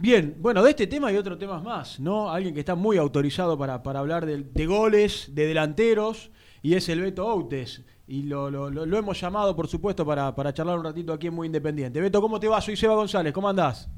[0.00, 2.30] Bien, bueno, de este tema y otros temas más, ¿no?
[2.30, 6.30] Alguien que está muy autorizado para, para hablar de, de goles, de delanteros,
[6.62, 7.84] y es el Beto Outes.
[8.06, 11.26] Y lo, lo- lo- lo hemos llamado, por supuesto, para, para charlar un ratito aquí
[11.26, 12.00] en Muy Independiente.
[12.00, 12.60] Beto, ¿cómo te va?
[12.60, 13.90] Soy Seba González, ¿cómo andás?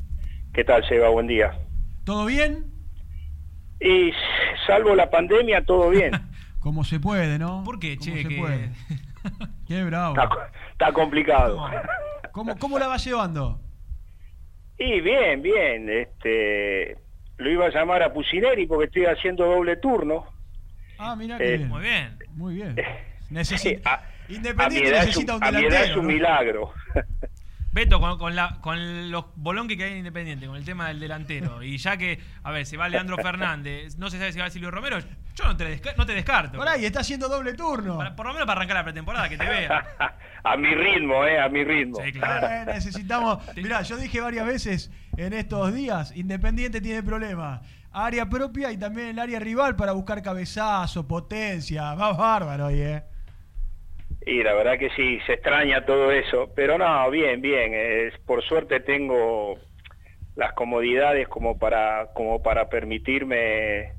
[0.55, 1.11] ¿Qué tal, Seba?
[1.11, 1.53] Buen día.
[2.05, 2.65] ¿Todo bien?
[3.79, 4.11] Y
[4.67, 6.13] salvo la pandemia, todo bien.
[6.61, 7.63] Como se puede, ¿no?
[7.63, 8.23] ¿Por qué, Como che?
[8.23, 8.71] se Que- puede.
[9.69, 10.15] Qué bravo.
[10.19, 10.31] Está,
[10.73, 11.63] está complicado.
[12.33, 13.61] ¿Cómo, ¿Cómo la vas llevando?
[14.81, 15.89] Y bien, bien.
[15.91, 16.97] Este,
[17.37, 20.27] lo iba a llamar a Pusineri porque estoy haciendo doble turno.
[20.99, 21.69] Ah, mira Eh, bien.
[21.69, 22.19] Muy bien.
[22.33, 22.77] Muy bien.
[23.31, 26.13] Sí, Necesita, a, Independiente necesita un, un a mi edad es un ¿no?
[26.13, 26.73] milagro.
[27.73, 30.99] Beto, con, con la, con los bolonques que hay en Independiente, con el tema del
[30.99, 34.51] delantero, y ya que, a ver, se va Leandro Fernández, no se sabe si va
[34.51, 36.59] Silvio Romero, yo no te, desca- no te descarto.
[36.59, 37.97] Pará, y está haciendo doble turno.
[37.99, 39.85] Para- por lo menos para arrancar la pretemporada, que te vea.
[40.45, 41.99] a mi ritmo, eh, a mi ritmo.
[42.05, 42.47] Sí, claro.
[42.49, 43.39] Eh, necesitamos.
[43.57, 47.61] Mirá, yo dije varias veces en estos días: Independiente tiene problemas.
[47.93, 51.95] Área propia y también el área rival para buscar cabezazo, potencia.
[51.95, 53.03] Va bárbaro hoy, ¿eh?
[54.27, 56.53] Y la verdad que sí, se extraña todo eso.
[56.55, 57.73] Pero no, bien, bien.
[57.75, 59.59] es- por suerte tengo
[60.37, 63.93] las comodidades como para, como para permitirme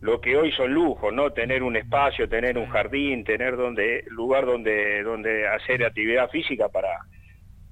[0.00, 1.30] lo que hoy son lujos, ¿no?
[1.32, 6.88] Tener un espacio, tener un jardín, tener donde, lugar donde, donde hacer actividad física para,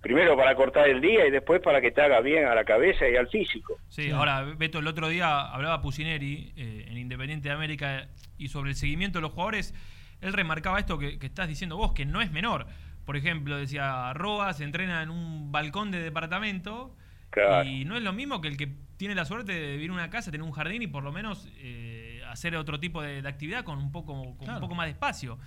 [0.02, 3.08] primero para cortar el día y después para que te haga bien a la cabeza
[3.08, 3.78] y al físico.
[3.88, 8.70] Sí, ahora, Beto, el otro día hablaba Pusineri eh, en Independiente de América y sobre
[8.70, 9.74] el seguimiento de los jugadores,
[10.20, 12.66] él remarcaba esto que, que estás diciendo vos, que no es menor.
[13.04, 16.94] Por ejemplo, decía, Roa se entrena en un balcón de departamento
[17.30, 17.68] Claro.
[17.68, 20.10] y no es lo mismo que el que tiene la suerte de vivir en una
[20.10, 23.64] casa, tener un jardín y por lo menos eh, hacer otro tipo de, de actividad
[23.64, 24.54] con un poco, con Claro.
[24.54, 25.38] un poco más de espacio.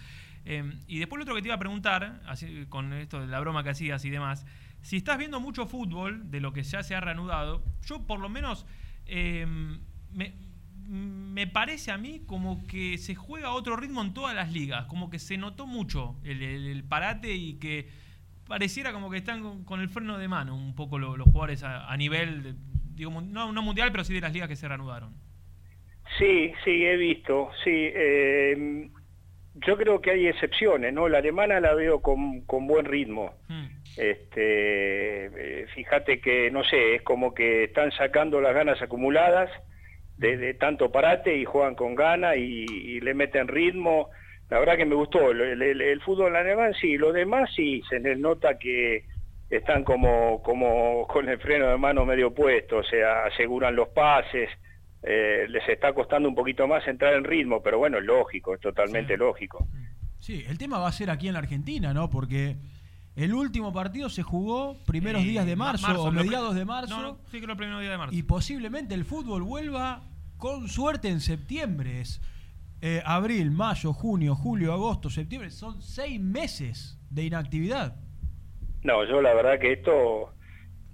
[0.46, 3.40] Eh, y después lo otro que te iba a preguntar, así, con esto de la
[3.40, 4.46] broma que hacías y demás,
[4.82, 8.30] si estás viendo mucho fútbol, de lo que ya se ha reanudado, yo por lo
[8.30, 8.66] menos
[9.06, 9.46] eh,
[10.12, 10.34] me,
[10.92, 14.86] me parece a mí como que se juega a otro ritmo en todas las ligas,
[14.88, 17.88] como que se notó mucho el, el- el parate y que
[18.48, 21.64] pareciera como que están con, con el freno de mano un poco lo- los jugadores
[21.64, 22.54] a, a nivel, de-
[22.96, 25.14] digo, no, no mundial, pero sí de las ligas que se reanudaron.
[26.20, 27.70] Sí, sí, he visto, sí.
[27.74, 28.90] eh,
[29.66, 31.08] yo creo que hay excepciones, ¿no?
[31.08, 33.34] La alemana la veo con, con buen ritmo.
[33.48, 33.66] Mm.
[33.98, 39.50] Este, eh, fíjate que, no sé, es como que están sacando las ganas acumuladas
[40.22, 44.10] de, de tanto parate y juegan con ganas y, y le meten ritmo.
[44.50, 45.32] La verdad que me gustó.
[45.32, 49.06] El, el- el fútbol alemán sí, los demás sí, se les nota que
[49.50, 54.50] están como, como con el freno de mano medio puesto, o sea, aseguran los pases.
[55.04, 58.62] eh, les está costando un poquito más entrar en ritmo, pero bueno, es lógico, es
[58.62, 59.20] totalmente Sí.
[59.20, 59.68] lógico.
[60.20, 62.08] Sí, el tema va a ser aquí en la Argentina, ¿no?
[62.12, 62.56] Porque
[63.16, 66.66] el último partido se jugó primeros Eh, días de ma- marzo, o lo mediados de
[66.66, 66.96] marzo.
[66.96, 68.14] No, no, sí que los primeros días de marzo.
[68.16, 70.04] Y posiblemente el fútbol vuelva
[70.42, 72.02] con suerte en septiembre.
[72.02, 72.20] Es,
[72.82, 75.52] eh, abril, mayo, junio, julio, agosto, septiembre.
[75.52, 77.96] Son seis meses de inactividad.
[78.82, 80.34] No, yo la verdad que esto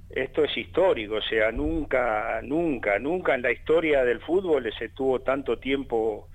[0.10, 5.20] esto es histórico, o sea, nunca, nunca, nunca en la historia del fútbol se tuvo
[5.20, 6.30] tanto tiempo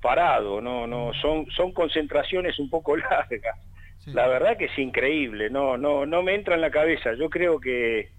[0.00, 3.58] parado, no, no, son, son concentraciones un poco largas.
[3.98, 4.12] Sí.
[4.12, 7.14] La verdad que es increíble, no, no, no me entra en la cabeza.
[7.14, 8.10] Yo creo que,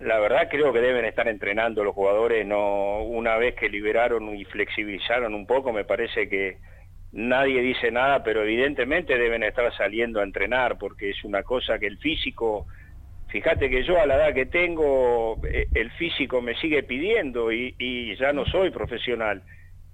[0.00, 4.44] la verdad creo que deben estar entrenando los jugadores, no, una vez que liberaron y
[4.46, 6.58] flexibilizaron un poco, me parece que
[7.12, 11.86] nadie dice nada, pero evidentemente deben estar saliendo a entrenar, porque es una cosa que
[11.86, 12.66] el físico,
[13.28, 18.16] fíjate que yo a la edad que tengo, eh, el físico me sigue pidiendo y,
[18.16, 19.42] ya no soy profesional.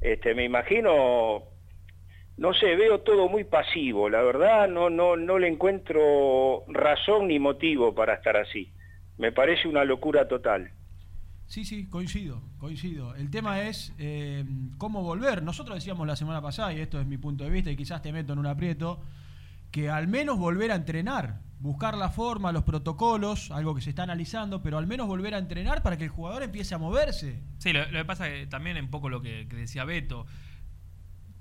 [0.01, 1.45] Este, me imagino
[2.37, 7.39] no sé, veo todo muy pasivo, la verdad no, no, no le encuentro razón ni
[7.39, 8.76] motivo para estar así.
[9.19, 10.71] Me parece una locura total.
[11.47, 13.15] Sí, sí, coincido, coincido.
[13.15, 14.45] El tema es eh,
[14.79, 15.43] cómo volver.
[15.43, 18.13] Nosotros decíamos la semana pasada, y esto es mi punto de vista, y quizás te
[18.13, 19.01] meto en un aprieto,
[19.71, 24.03] que al menos volver a entrenar, buscar la forma, los protocolos, algo que se está
[24.03, 27.41] analizando, pero al menos volver a entrenar para que el jugador empiece a moverse.
[27.59, 30.27] Sí, lo, lo que pasa es que también un poco lo que, que decía Beto,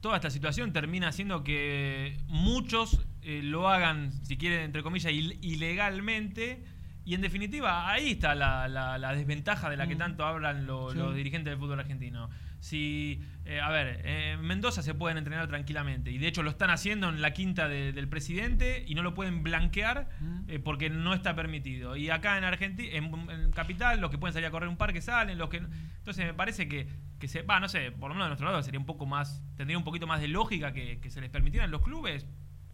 [0.01, 5.39] toda esta situación termina haciendo que muchos eh, lo hagan, si quieren, entre comillas, il-
[5.41, 6.63] ilegalmente.
[7.05, 9.99] Y en definitiva, ahí está la, la- la desventaja de la que Mm.
[9.99, 10.97] tanto hablan lo- Sí.
[10.97, 12.29] los dirigentes del fútbol argentino.
[12.59, 16.49] Si, eh, a ver, eh, en Mendoza se pueden entrenar tranquilamente y de hecho lo
[16.49, 20.39] están haciendo en la quinta de- del presidente y no lo pueden blanquear Mm.
[20.49, 21.95] eh, porque no está permitido.
[21.95, 24.99] Y acá en Argentina, en, en Capital, los que pueden salir a correr un parque
[24.99, 26.87] salen, los que no- Entonces me parece que,
[27.19, 29.43] que se, va, no sé, por lo menos de nuestro lado sería un poco más,
[29.57, 32.25] tendría un poquito más de lógica que, que se les permitieran los clubes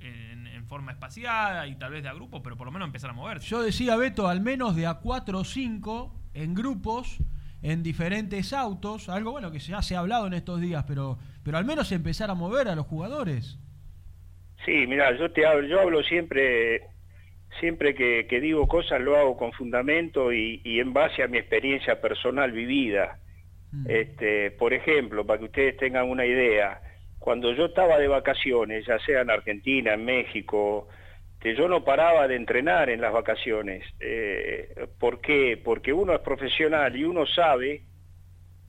[0.02, 3.10] en, en forma espaciada y tal vez de a grupo, pero por lo menos empezar
[3.10, 3.48] a moverse.
[3.48, 7.20] Yo decía, Beto, al menos de a 4 o 5 en grupos,
[7.62, 11.58] en diferentes autos, algo bueno que ya se ha hablado en estos días, pero, pero
[11.58, 13.60] al menos empezar a mover a los jugadores.
[14.66, 16.82] Sí, mira, yo te hablo, yo hablo siempre,
[17.60, 22.52] siempre que, digo cosas lo hago con fundamento y, en base a mi experiencia personal
[22.52, 23.20] vivida.
[23.72, 23.86] Mm.
[23.90, 26.82] Este, por ejemplo, para que ustedes tengan una idea,
[27.22, 30.88] cuando yo estaba de vacaciones, ya sea en Argentina, en México,
[31.40, 33.84] que yo no paraba de entrenar en las vacaciones.
[34.00, 35.62] Eh, ¿Por qué?
[35.64, 37.84] Porque uno es profesional y uno sabe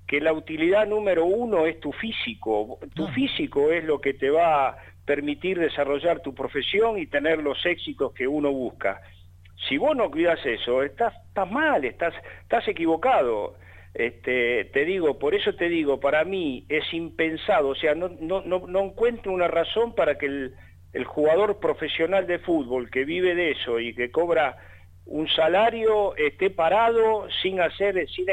[0.07, 2.79] que la utilidad número uno es tu físico.
[2.95, 4.77] Tu físico es lo que te va a
[5.07, 9.01] permitir desarrollar tu profesión y tener los éxitos que uno busca.
[9.67, 12.13] Si vos no cuidas eso, estás, estás mal, estás,
[12.43, 13.55] estás equivocado.
[13.95, 18.41] Este, te digo, por eso te digo, para mí es impensado, o sea, no, no,
[18.41, 20.55] no, no encuentro una razón para que el,
[20.93, 24.57] el jugador profesional de fútbol que vive de eso y que cobra
[25.05, 28.27] un salario esté parado sin hacer, sin,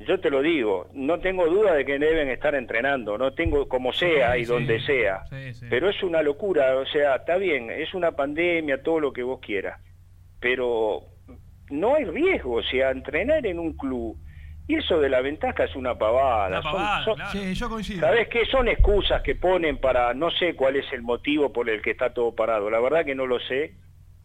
[0.00, 3.92] yo te lo digo, no tengo duda de que deben estar entrenando, no tengo como
[3.92, 5.24] sea y donde sea,
[5.70, 9.40] pero es una locura, o sea, está bien, es una pandemia, todo lo que vos
[9.40, 9.80] quieras,
[10.40, 11.02] pero
[11.70, 14.18] no hay riesgo, o sea, entrenar en un club
[14.66, 16.60] y eso de la ventaja es una pavada.
[17.32, 18.00] Sí, yo coincido.
[18.00, 18.46] ¿Sabes qué?
[18.46, 22.14] Son excusas que ponen para, no sé cuál es el motivo por el que está
[22.14, 22.70] todo parado.
[22.70, 23.74] La verdad que no lo sé,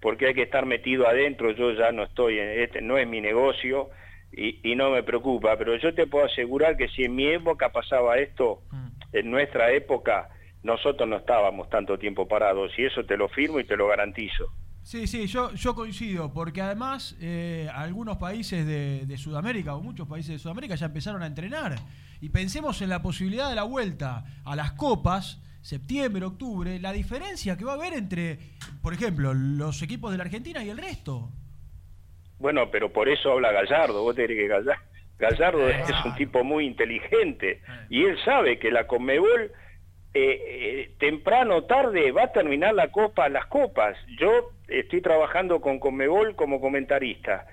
[0.01, 1.51] porque hay que estar metido adentro.
[1.51, 3.89] Yo ya no estoy, en este no es mi negocio
[4.31, 5.57] y, y no me preocupa.
[5.57, 8.87] Pero yo te puedo asegurar que si en mi época pasaba esto, mm.
[9.17, 10.29] en nuestra época,
[10.63, 12.71] nosotros no estábamos tanto tiempo parados.
[12.79, 14.53] Y eso te lo firmo y te lo garantizo.
[14.89, 20.31] Sí, sí, yo, yo coincido, porque además eh, algunos países de, Sudamérica, o muchos países
[20.31, 21.75] de Sudamérica, ya empezaron a entrenar.
[22.21, 27.55] Y pensemos en la posibilidad de la vuelta a las copas, septiembre, octubre, la diferencia
[27.55, 28.39] que va a haber entre,
[28.81, 31.29] por ejemplo, los equipos de la Argentina y el resto.
[32.39, 34.81] Bueno, pero por eso habla Gallardo, vos tenés que Gallardo,
[35.19, 39.51] Gallardo es un tipo muy inteligente y él sabe que la Conmebol
[40.13, 43.95] eh, eh, temprano o tarde va a terminar la copa, las copas.
[44.19, 47.45] Yo estoy trabajando con Conmebol como comentarista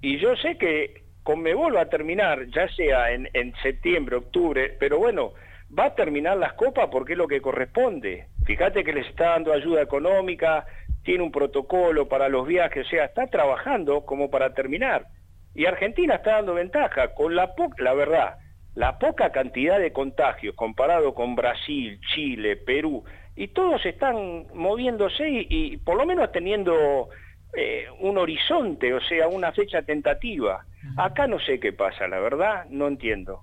[0.00, 4.98] y yo sé que Conmebol va a terminar, ya sea en, en, septiembre, octubre, pero
[4.98, 5.34] bueno,
[5.78, 8.28] va a terminar las copas porque es lo que corresponde.
[8.46, 10.64] Fíjate que les está dando ayuda económica,
[11.04, 15.06] tiene un protocolo para los viajes, o sea, está trabajando como para terminar.
[15.54, 18.38] Y Argentina está dando ventaja, con la, la verdad,
[18.78, 23.02] la poca cantidad de contagios comparado con Brasil, Chile, Perú,
[23.34, 27.08] y todos están moviéndose y, por lo menos teniendo
[27.56, 30.64] eh, un horizonte, o sea, una fecha tentativa.
[30.96, 33.42] Acá no sé qué pasa, la verdad, no entiendo.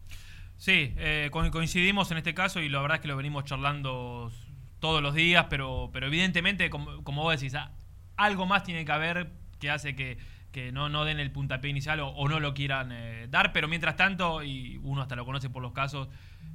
[0.56, 4.32] Sí, eh, coincidimos en este caso y la verdad es que lo venimos charlando
[4.80, 7.58] todos los días, pero, pero evidentemente, como, como vos decís,
[8.16, 9.28] algo más tiene que haber
[9.60, 10.18] que hace que
[10.56, 13.98] que no, no den el puntapié inicial o, no lo quieran eh, dar, pero mientras
[13.98, 16.08] tanto, y uno hasta lo conoce por los casos,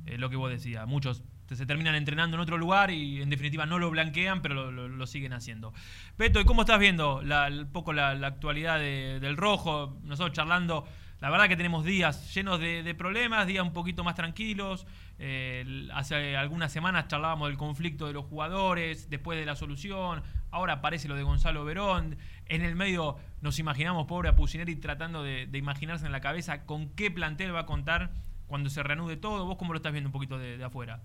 [0.06, 3.66] eh, lo que vos decías, muchos se terminan entrenando en otro lugar y en definitiva
[3.66, 5.74] no lo blanquean, pero lo, siguen haciendo.
[6.16, 9.98] Peto, ¿y cómo estás viendo la, un poco la, actualidad del rojo?
[10.04, 10.88] Nosotros charlando,
[11.20, 14.86] la verdad que tenemos días llenos de, problemas, días un poquito más tranquilos.
[15.18, 20.74] Eh, hace algunas semanas charlábamos del conflicto de los jugadores, después de la solución, ahora
[20.74, 22.16] aparece lo de Gonzalo Verón.
[22.46, 26.94] En el medio nos imaginamos, pobre a Pusineri, tratando de, imaginarse en la cabeza con
[26.94, 28.10] qué plantel va a contar
[28.46, 29.44] cuando se reanude todo.
[29.44, 31.02] ¿Vos cómo lo estás viendo un poquito de, afuera?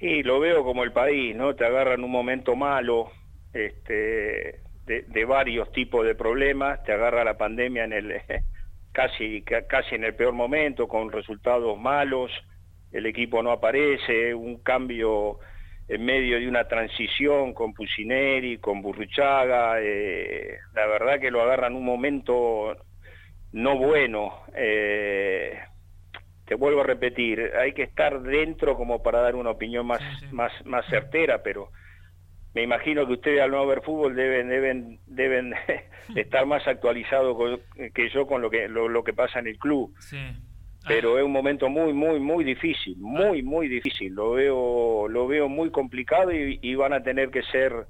[0.00, 1.54] Y lo veo como el país, ¿no?
[1.54, 3.12] Te agarran un momento malo,
[3.52, 8.22] este, de, varios tipos de problemas, te agarra la pandemia en el
[8.94, 12.30] casi casi en el peor momento, con resultados malos,
[12.92, 15.40] el equipo no aparece, un cambio
[15.88, 21.74] en medio de una transición con Pusineri, con Burruchaga, eh, la verdad que lo agarran
[21.74, 22.76] un momento
[23.52, 24.44] no bueno.
[24.54, 25.58] Eh,
[26.46, 30.52] te vuelvo a repetir, hay que estar dentro como para dar una opinión más, más,
[30.64, 31.70] más certera, pero
[32.54, 35.54] me imagino que ustedes al no ver fútbol deben, deben, deben
[36.14, 37.60] estar más actualizados
[37.92, 39.92] que yo con lo que, lo, que pasa en el club.
[39.98, 40.18] Sí.
[40.86, 44.12] Pero es un momento muy muy muy difícil muy muy difícil.
[44.12, 47.86] Lo veo lo veo muy complicado y, van a tener que ser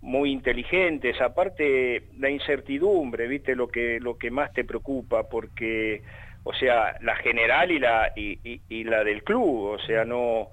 [0.00, 1.20] muy inteligentes.
[1.20, 6.02] Aparte la incertidumbre viste lo que lo que más te preocupa porque
[6.42, 10.48] o sea la general y la y, y la del club o sea no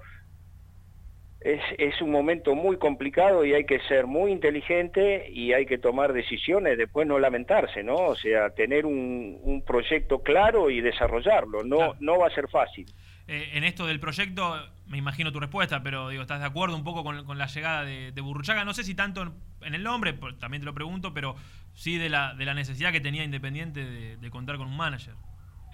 [1.46, 5.78] es, es, un momento muy complicado y hay que ser muy inteligente y hay que
[5.78, 7.94] tomar decisiones, después no lamentarse, ¿no?
[7.94, 12.86] O sea, tener un, un proyecto claro y desarrollarlo, no, no va a ser fácil.
[13.28, 14.56] Eh, en esto del proyecto,
[14.88, 17.84] me imagino tu respuesta, pero digo, ¿estás de acuerdo un poco con, con la llegada
[17.84, 18.64] de, de, Burruchaga?
[18.64, 19.22] No sé si tanto
[19.62, 21.36] en, el nombre, también te lo pregunto, pero
[21.74, 25.14] sí de la, de la necesidad que tenía Independiente de, de contar con un manager.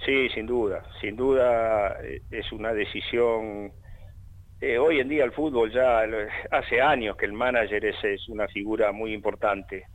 [0.05, 3.73] Sí, sin duda, sin duda eh, es una decisión.
[4.65, 6.05] Eh, hoy en día el fútbol ya
[6.53, 9.87] hace años que el manager es, una figura muy importante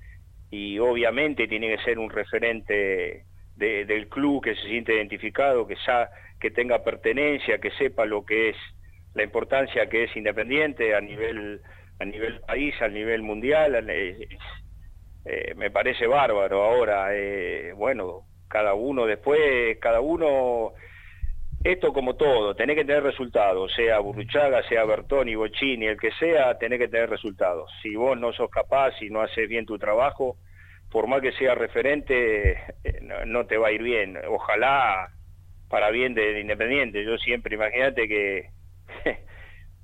[0.51, 3.23] y obviamente tiene que ser un referente
[3.55, 6.09] del club que se siente identificado, que ya
[6.39, 8.57] que tenga pertenencia, que sepa lo que es
[9.13, 11.61] la importancia que es Independiente a nivel
[11.99, 13.89] a nivel país, a nivel mundial.
[13.89, 14.27] Eh,
[15.25, 16.63] eh, me parece bárbaro.
[16.63, 17.07] Ahora,
[17.75, 20.73] bueno, cada uno después, cada uno,
[21.71, 26.57] esto como todo, tenés que tener resultados, sea Burruchaga, sea Bertoni, Bocini, el que sea,
[26.57, 27.69] tenés que tener resultados.
[27.81, 30.37] Si vos no sos capaz y no haces bien tu trabajo,
[30.89, 32.57] por más que sea referente,
[33.25, 34.17] no, te va a ir bien.
[34.29, 35.09] Ojalá
[35.69, 37.03] para bien de Independiente.
[37.03, 38.49] Yo siempre, imagínate que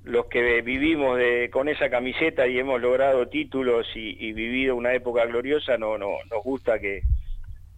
[0.02, 1.18] los que vivimos
[1.50, 6.78] con esa camiseta y hemos logrado títulos y, vivido una época gloriosa, no nos gusta
[6.78, 7.02] que,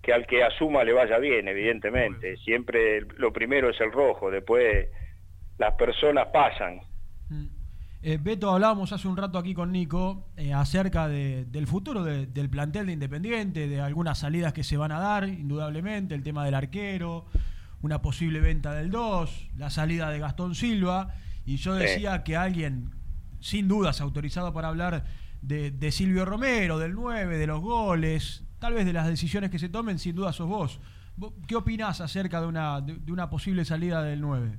[0.06, 2.36] que al que asuma le vaya bien, evidentemente.
[2.36, 4.86] Siempre lo primero es el rojo, después
[5.58, 6.80] las personas pasan.
[7.28, 7.46] Mm.
[8.02, 12.86] Eh, Beto, hablábamos hace un rato aquí con Nico eh, acerca del futuro del plantel
[12.86, 17.26] de Independiente, de algunas salidas que se van a dar, indudablemente, el tema del arquero,
[17.82, 22.90] una posible venta del 2, la salida de Gastón Silva, y yo decía que alguien,
[23.40, 25.04] sin dudas, autorizado para hablar
[25.42, 29.68] de, Silvio Romero, del 9, de los goles, tal vez de las decisiones que se
[29.68, 30.80] tomen, sin duda sos vos.
[31.48, 34.50] ¿Qué opinás acerca de una, de, una posible salida del 9?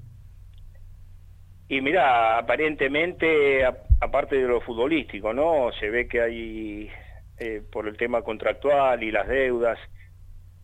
[1.69, 5.69] Y mira, aparentemente, aparte de lo futbolístico, ¿no?
[5.79, 6.89] Se ve que hay,
[7.37, 9.77] eh, por el tema contractual y las deudas,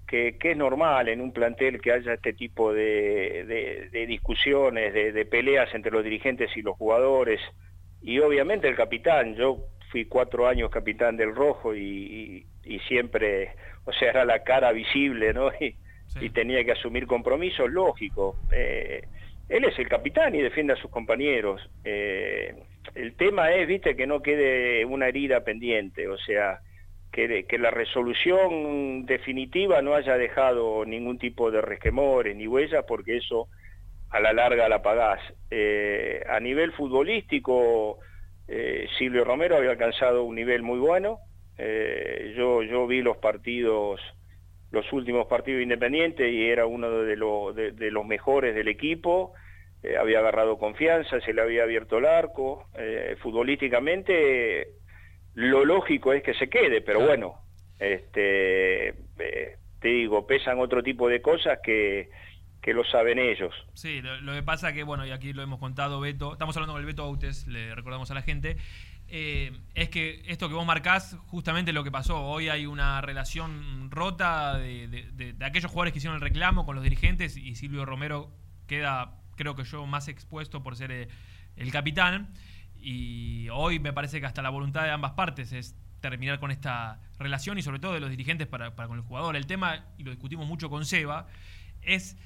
[0.07, 5.91] que, es normal en un plantel que haya este tipo de, discusiones, de, peleas entre
[5.91, 7.41] los dirigentes y los jugadores,
[8.01, 12.47] y obviamente el capitán, yo fui cuatro años capitán del Rojo y,
[12.87, 13.51] siempre,
[13.85, 15.51] o sea, era la cara visible, ¿no?
[16.21, 18.35] Y, tenía que asumir compromisos, lógico.
[18.51, 19.01] Eh,
[19.49, 21.59] él es el capitán y defiende a sus compañeros.
[21.83, 22.53] Eh,
[22.93, 26.59] el tema es, viste, que no quede una herida pendiente, o sea,
[27.11, 33.47] que, la resolución definitiva no haya dejado ningún tipo de resquemores ni huellas, porque eso
[34.11, 35.19] a la larga la pagás.
[35.49, 37.97] Eh, a nivel futbolístico,
[38.55, 41.19] eh, Silvio Romero había alcanzado un nivel muy bueno.
[41.57, 43.99] Eh, yo, yo vi los partidos,
[44.71, 49.33] los últimos partidos independientes y era uno de, de, los mejores del equipo.
[49.99, 52.65] había agarrado confianza, se le había abierto el arco.
[53.21, 54.67] futbolísticamente
[55.35, 57.35] lo lógico es que se quede, pero bueno,
[57.79, 62.09] este, eh, te digo, pesan otro tipo de cosas que,
[62.63, 63.53] que lo saben ellos.
[63.73, 66.79] Sí, lo, que pasa que, bueno, y aquí lo hemos contado, Beto, estamos hablando con
[66.79, 68.57] el Beto Autes, le recordamos a la gente,
[69.09, 73.91] eh, es que esto que vos marcás, justamente lo que pasó, hoy hay una relación
[73.91, 78.31] rota de, aquellos jugadores que hicieron el reclamo con los dirigentes y Silvio Romero
[78.65, 81.07] queda, creo que yo, más expuesto por ser eh,
[81.57, 82.33] el capitán.
[82.75, 86.99] Y hoy me parece que hasta la voluntad de ambas partes es terminar con esta
[87.17, 89.35] relación y sobre todo de los dirigentes para, con el jugador.
[89.35, 91.27] El tema, y lo discutimos mucho con Seba,
[91.81, 92.17] es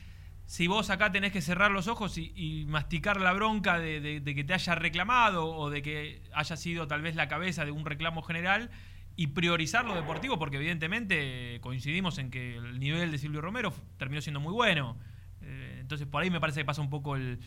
[0.48, 4.54] si vos acá tenés que cerrar los ojos y, masticar la bronca de, que te
[4.54, 8.70] haya reclamado o de que haya sido tal vez la cabeza de un reclamo general
[9.18, 14.22] y priorizar lo deportivo, porque evidentemente coincidimos en que el nivel de Silvio Romero terminó
[14.22, 14.96] siendo muy bueno.
[15.42, 17.40] Eh, entonces por ahí me parece que pasa un poco el,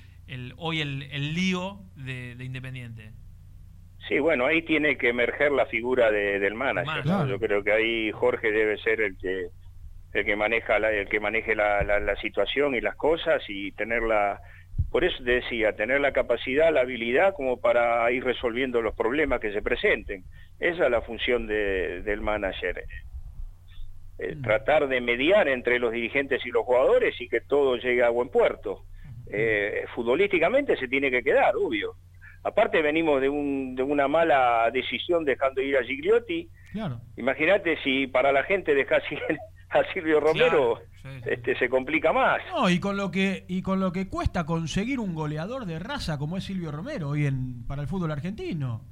[0.59, 3.13] hoy el, lío de, Independiente.
[4.09, 7.03] Sí, bueno, ahí tiene que emerger la figura del manager.
[7.27, 9.49] Yo creo que ahí Jorge debe ser el que
[10.13, 14.03] el que maneja la, el que maneje la, la, situación y las cosas y tener
[14.03, 14.41] la
[14.91, 19.41] por eso te decía tener la capacidad la habilidad como para ir resolviendo los problemas
[19.41, 20.25] que se presenten
[20.59, 22.85] esa es la función de, del manager
[24.21, 24.43] eh, mm.
[24.43, 28.29] tratar de mediar entre los dirigentes y los jugadores y que todo llegue a buen
[28.29, 28.85] puerto.
[29.33, 31.95] Eh, futbolísticamente se tiene que quedar, obvio.
[32.43, 36.49] Aparte venimos de, un, de una mala decisión dejando ir a Gigliotti.
[37.17, 39.03] Imagínate si para la gente dejas
[39.71, 40.81] a Silvio Romero,
[41.27, 42.43] este se complica más.
[42.51, 46.19] No, y con lo que y con lo que cuesta conseguir un goleador de raza
[46.19, 48.83] como es Silvio Romero hoy en para el fútbol argentino.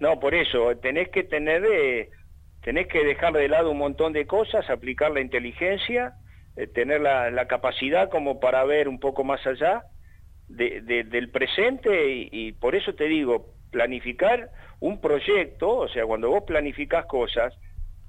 [0.00, 2.10] No, por eso tenés que tener eh,
[2.62, 6.14] tenés que dejar de lado un montón de cosas, aplicar la inteligencia,
[6.56, 9.84] eh, tener la, capacidad como para ver un poco más allá
[10.48, 17.06] del presente y, por eso te digo, planificar un proyecto, o sea, cuando vos planificás
[17.06, 17.54] cosas,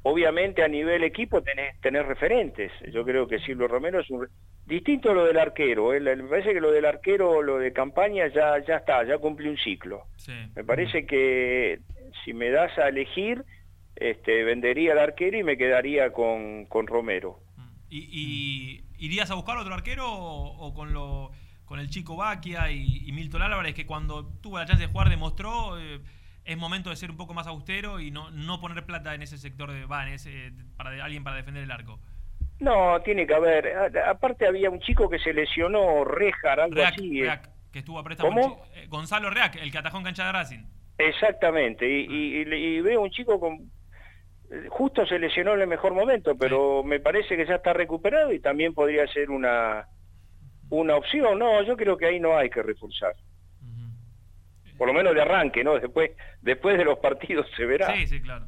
[0.04, 2.72] obviamente a nivel equipo tenés, tenés referentes.
[2.92, 4.28] Yo creo que Silvio Romero es un...
[4.66, 6.00] Distinto a lo del arquero, ¿eh?
[6.02, 9.58] me parece que lo del arquero, lo de campaña ya, ya está, ya cumplió un
[9.58, 10.08] ciclo.
[10.56, 11.80] Me parece que
[12.26, 13.46] si me das a elegir,
[13.96, 17.40] este, vendería al arquero y me quedaría con, Romero.
[17.90, 21.32] Y, ¿irías a buscar otro arquero o, con lo
[21.64, 25.78] con el chico Baquia y, Milton Álvarez, que cuando tuvo la chance de jugar demostró,
[25.78, 26.00] eh,
[26.48, 29.38] es momento de ser un poco más austero y no, no poner plata en ese
[29.38, 30.06] sector de va,
[30.78, 32.00] para alguien para defender el arco.
[32.60, 33.98] No, tiene que haber.
[34.00, 37.22] aparte había un chico que se lesionó, Rejar, algo así.
[37.22, 37.40] Eh.
[37.72, 38.64] que estuvo a préstamo.
[38.74, 40.64] Eh, Gonzalo Reac, el que atajó en cancha de Racing.
[40.98, 42.44] Exactamente, y,
[42.82, 43.70] veo un chico con...
[44.70, 48.40] Justo se lesionó en el mejor momento, pero me parece que ya está recuperado y
[48.40, 49.86] también podría ser una,
[50.70, 51.38] una opción.
[51.38, 53.14] No, yo creo que ahí no hay que reforzar.
[54.78, 55.80] Por lo menos de arranque, ¿no?
[55.80, 57.96] Después, después de los partidos se verá.
[57.96, 58.46] Sí, sí, claro.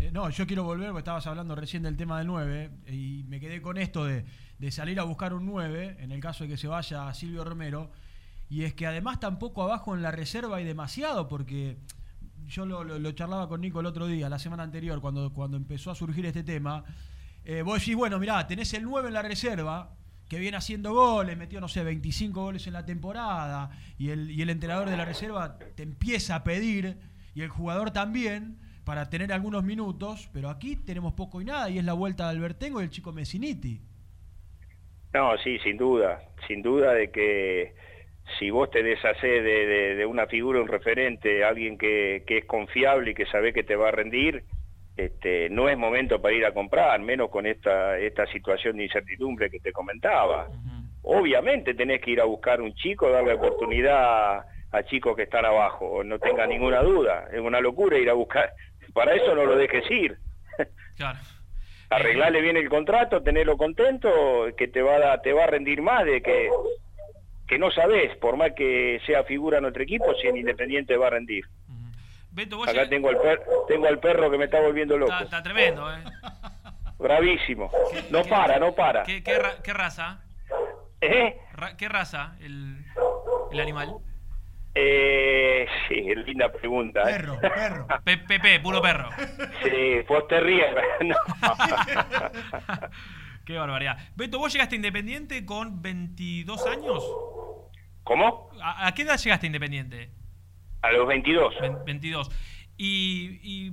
[0.00, 3.38] Eh, no, yo quiero volver, porque estabas hablando recién del tema del 9, y me
[3.38, 4.24] quedé con esto de,
[4.58, 7.90] de salir a buscar un 9, en el caso de que se vaya Silvio Romero,
[8.48, 11.78] y es que además tampoco abajo en la reserva hay demasiado, porque
[12.46, 15.94] yo lo, charlaba con Nico el otro día, la semana anterior, cuando, cuando empezó a
[15.94, 16.84] surgir este tema.
[17.44, 19.94] Eh, vos decís, bueno, mirá, tenés el 9 en la reserva,
[20.32, 24.40] que viene haciendo goles, metió, no sé, 25 goles en la temporada, y el, y
[24.40, 26.96] el entrenador de la reserva te empieza a pedir,
[27.34, 31.76] y el jugador también, para tener algunos minutos, pero aquí tenemos poco y nada, y
[31.76, 33.82] es la vuelta de Albertengo y el chico Messiniti.
[35.12, 37.74] No, sí, sin duda, sin duda de que
[38.38, 43.26] si vos te deshaces de, una figura, un referente, alguien que, es confiable y que
[43.26, 44.44] sabe que te va a rendir,
[44.96, 49.50] este, no es momento para ir a comprar, menos con esta, esta situación de incertidumbre
[49.50, 50.48] que te comentaba.
[51.02, 56.02] Obviamente tenés que ir a buscar un chico, darle oportunidad a chicos que están abajo,
[56.04, 57.28] no tenga ninguna duda.
[57.32, 58.52] Es una locura ir a buscar.
[58.92, 60.16] Para eso no lo dejes ir.
[60.96, 61.18] Claro.
[61.88, 66.04] Arreglarle bien el contrato, tenerlo contento, que te va a, te va a rendir más
[66.04, 66.50] de que
[67.52, 71.08] que no sabés, por más que sea figura en otro equipo, si en Independiente va
[71.08, 71.44] a rendir.
[72.66, 73.18] Acá tengo, al
[73.68, 75.12] tengo al perro que me está volviendo loco.
[75.20, 76.02] Está, tremendo, ¿eh?
[76.98, 77.70] Bravísimo.
[78.10, 79.02] No para, no para.
[79.02, 80.22] ¿Qué, qué, raza?
[81.00, 81.36] ¿Eh?
[81.76, 82.84] ¿Qué raza el,
[83.50, 83.96] el animal?
[84.74, 87.02] Eh, sí, linda pregunta.
[87.02, 87.16] ¿eh?
[87.16, 87.86] Perro, perro.
[88.04, 89.10] Pepe, puro perro.
[89.62, 90.74] Sí, vos te ríes.
[93.44, 93.98] Qué barbaridad.
[94.14, 97.04] Beto, ¿vos llegaste a Independiente con 22 años?
[98.04, 98.50] ¿Cómo?
[98.62, 100.10] ¿A, qué edad llegaste a Independiente?
[100.82, 101.54] A los 22.
[101.86, 102.30] 22.
[102.76, 103.72] Y,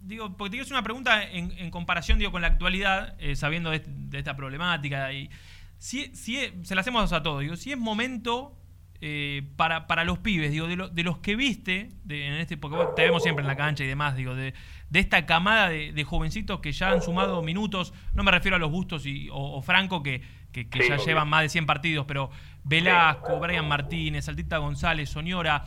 [0.00, 3.70] digo, porque te quiero hacer una pregunta en, comparación digo, con la actualidad, eh, sabiendo
[3.70, 3.82] de,
[4.12, 5.12] esta problemática.
[5.12, 5.30] Y
[5.78, 8.58] si, si se la hacemos a todos, digo, si es momento
[9.00, 13.02] eh, para, para los pibes, digo, de, de los que viste, en este, porque te
[13.02, 14.54] vemos siempre en la cancha y demás, digo, de,
[14.90, 18.72] de esta camada de, jovencitos que ya han sumado minutos, no me refiero a los
[18.72, 22.30] Bustos y, o, Franco, que, que, ya llevan más de 100 partidos, pero
[22.64, 25.66] Velasco, Brian Martínez, Altita González, Soñora,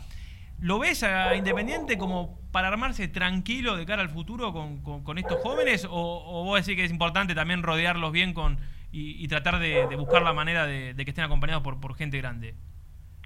[0.62, 5.88] ¿lo ves a Independiente como para armarse tranquilo de cara al futuro con, estos jóvenes?
[5.90, 8.58] O, vos decís que es importante también rodearlos bien con
[8.94, 12.56] y, tratar de, buscar la manera de, que estén acompañados por, por gente grande?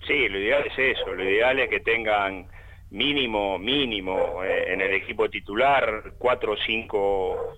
[0.07, 2.47] Sí, lo ideal es eso, lo ideal es que tengan
[2.91, 7.55] mínimo, mínimo eh, en el equipo titular, cuatro o cinco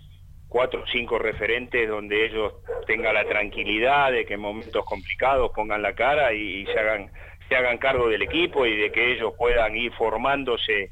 [0.47, 2.53] cuatro o cinco referentes donde ellos
[2.85, 7.11] tengan la tranquilidad de que en momentos complicados pongan la cara y, se hagan
[7.47, 10.91] se hagan cargo del equipo y de que ellos puedan ir formándose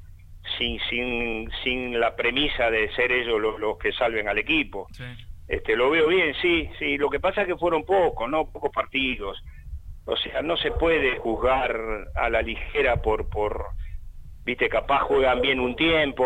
[0.58, 4.88] sin sin sin la premisa de ser ellos los, que salven al equipo.
[5.48, 8.72] Este lo veo bien, sí, sí, lo que pasa es que fueron pocos, no pocos
[8.72, 9.42] partidos.
[10.06, 11.76] O sea, no se puede juzgar
[12.16, 13.66] a la ligera por por
[14.46, 16.26] viste, capaz juegan bien un tiempo,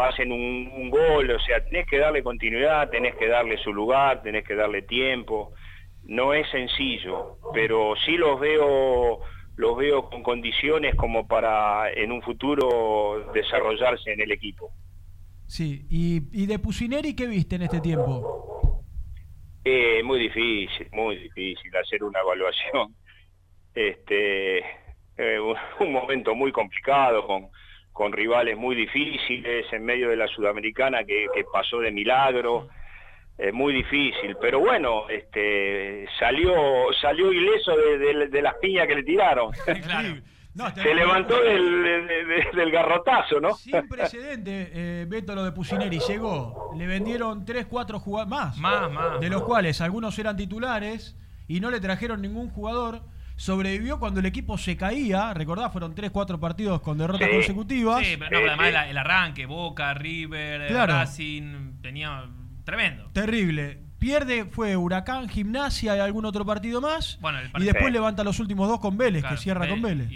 [0.00, 4.44] hacen un, gol, o sea, tenés que darle continuidad, tenés que darle su lugar, tenés
[4.44, 5.52] que darle tiempo.
[6.04, 9.20] No es sencillo, pero sí los veo
[9.56, 14.72] los veo con condiciones como para en un futuro desarrollarse en el equipo.
[15.46, 18.82] Sí, y, y de Pusineri, ¿qué viste en este tiempo?
[19.64, 22.94] Eh, muy difícil, muy difícil hacer una evaluación.
[23.74, 24.58] Este,
[25.16, 25.40] eh,
[25.80, 27.48] un momento muy complicado con,
[27.92, 32.68] con rivales muy difíciles en medio de la sudamericana que, pasó de milagro
[33.38, 36.52] es muy difícil pero bueno este salió
[37.00, 39.52] salió ileso de, las piñas que le tiraron
[40.74, 43.54] se levantó del, garrotazo, ¿no?
[43.54, 45.98] Sin precedente, eh, Beto, lo de Pusineri.
[45.98, 49.20] Llegó, le vendieron 3, 4 jugadores más, más, más.
[49.20, 51.16] De los cuales algunos eran titulares
[51.48, 53.02] y no le trajeron ningún jugador
[53.36, 58.06] sobrevivió cuando el equipo se caía, recordás, fueron 3, 4 partidos con derrotas consecutivas.
[58.06, 62.24] Sí, pero, no, además el arranque, Boca, River, Racing, tenía
[62.64, 63.10] tremendo.
[63.12, 63.78] Terrible.
[63.98, 67.20] Pierde, fue Huracán, Gimnasia y algún otro partido más.
[67.56, 70.08] y después levanta los últimos dos con Vélez, que cierra con Vélez.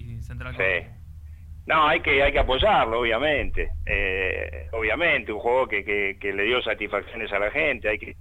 [1.66, 3.70] No, hay que, hay que apoyarlo, obviamente.
[3.84, 7.88] Eh, obviamente, un juego que, que, le dio satisfacciones a la gente.
[7.88, 8.16] Hay que,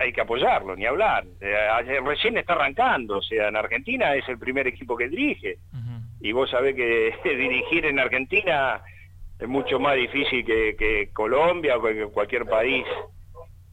[0.00, 1.24] hay que apoyarlo, ni hablar.
[1.40, 5.58] Eh, recién está arrancando, o sea, en Argentina es el primer equipo que dirige.
[6.20, 8.80] Y vos sabés que dirigir en Argentina
[9.38, 12.84] es mucho más difícil que, Colombia o que cualquier país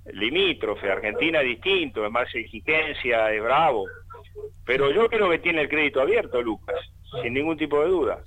[0.05, 0.91] limítrofe.
[0.91, 3.85] Argentina es distinto, es más exigencia, es bravo.
[4.65, 6.77] Pero yo creo que tiene el crédito abierto, Lucas,
[7.21, 8.19] sin ningún tipo de duda.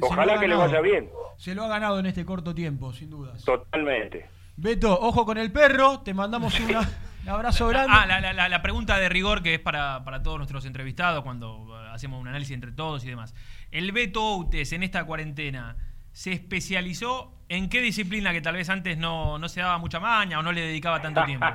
[0.00, 1.10] Ojalá que le vaya bien.
[1.36, 3.44] Se lo ha ganado en este corto tiempo, sin dudas.
[3.44, 4.26] Totalmente.
[4.56, 7.92] Beto, ojo con el perro, te mandamos un abrazo grande.
[7.94, 12.54] Ah, la, pregunta de rigor que es para, todos nuestros entrevistados cuando hacemos un análisis
[12.54, 13.34] entre todos y demás.
[13.70, 15.76] El Beto Outes en esta cuarentena
[16.12, 20.38] se especializó en qué disciplina que tal vez antes no, no se daba mucha maña
[20.38, 21.46] o no le dedicaba tanto tiempo.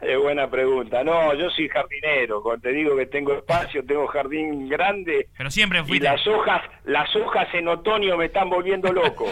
[0.00, 1.04] Es buena pregunta.
[1.04, 2.42] No, yo soy jardinero.
[2.42, 5.28] Cuando te digo que tengo espacio, tengo jardín grande.
[5.36, 9.26] Pero siempre Y las hojas, las hojas en otoño me están volviendo loco.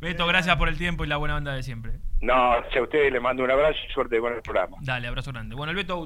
[0.00, 1.92] Beto, gracias por el tiempo y la buena banda de siempre.
[2.20, 4.76] No, a ustedes les mando un abrazo y suerte con el programa.
[4.80, 5.54] Dale, abrazo grande.
[5.54, 5.98] Bueno, el Beto